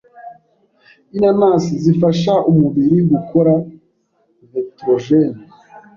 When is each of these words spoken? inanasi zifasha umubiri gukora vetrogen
inanasi 1.15 1.71
zifasha 1.83 2.33
umubiri 2.51 2.97
gukora 3.11 3.53
vetrogen 4.51 5.31